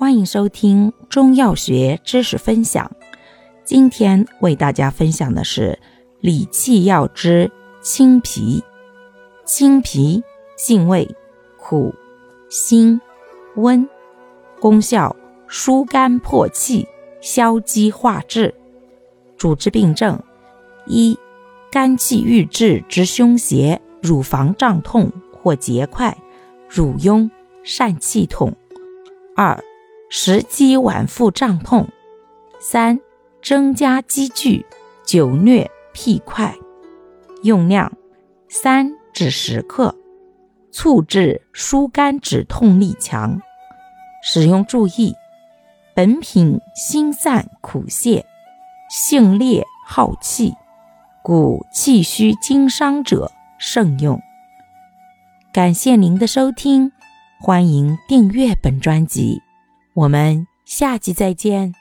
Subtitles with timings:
[0.00, 2.90] 欢迎收听中药学知识分享。
[3.66, 5.78] 今天为大家分享的是
[6.20, 8.64] 理气药之青皮。
[9.44, 10.22] 青皮
[10.56, 11.06] 性味
[11.58, 11.94] 苦、
[12.48, 12.98] 辛、
[13.56, 13.86] 温，
[14.58, 15.14] 功效
[15.46, 16.88] 疏肝破气、
[17.20, 18.54] 消积化滞。
[19.36, 20.18] 主治病症：
[20.86, 21.18] 一、
[21.70, 26.16] 肝气郁滞之胸胁、乳房胀痛或结块、
[26.70, 27.28] 乳痈、
[27.62, 28.50] 疝气痛；
[29.36, 29.62] 二、
[30.12, 31.86] 食积脘腹胀痛；
[32.58, 32.98] 三、
[33.40, 34.66] 增加积聚、
[35.06, 36.52] 久疟辟块。
[37.44, 37.92] 用量：
[38.48, 39.94] 三至十克。
[40.72, 43.40] 促治疏肝止痛力强。
[44.22, 45.14] 使用注意：
[45.94, 48.24] 本品辛散苦泻。
[48.90, 50.52] 性烈耗气，
[51.22, 54.20] 故气虚经伤者慎用。
[55.52, 56.90] 感谢您的收听，
[57.40, 59.40] 欢迎订阅本专辑，
[59.94, 61.79] 我们下集再见。